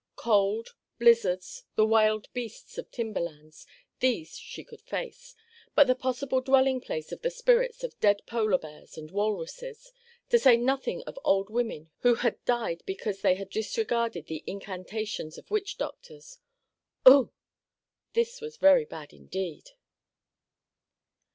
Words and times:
Cold, 0.15 0.69
blizzards, 0.97 1.63
the 1.75 1.85
wild 1.85 2.27
beasts 2.33 2.79
of 2.79 2.89
timberlands—these 2.89 4.35
she 4.35 4.63
could 4.63 4.81
face; 4.81 5.35
but 5.75 5.85
the 5.85 5.93
possible 5.93 6.41
dwelling 6.41 6.81
place 6.81 7.11
of 7.11 7.21
the 7.21 7.29
spirits 7.29 7.83
of 7.83 7.99
dead 7.99 8.19
polar 8.25 8.57
bears 8.57 8.97
and 8.97 9.11
walruses, 9.11 9.93
to 10.29 10.39
say 10.39 10.57
nothing 10.57 11.03
of 11.03 11.19
old 11.23 11.51
women 11.51 11.91
who 11.99 12.15
had 12.15 12.43
died 12.45 12.81
because 12.87 13.21
they 13.21 13.35
had 13.35 13.51
disregarded 13.51 14.25
the 14.25 14.43
incantations 14.47 15.37
of 15.37 15.51
witch 15.51 15.77
doctors, 15.77 16.39
"Ugh!"—this 17.05 18.41
was 18.41 18.57
very 18.57 18.85
bad 18.85 19.13
indeed. 19.13 19.69